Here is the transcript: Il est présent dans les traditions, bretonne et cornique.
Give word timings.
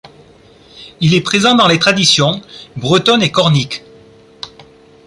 Il 0.99 1.13
est 1.13 1.21
présent 1.21 1.53
dans 1.53 1.67
les 1.67 1.77
traditions, 1.77 2.41
bretonne 2.75 3.21
et 3.21 3.29
cornique. 3.29 3.83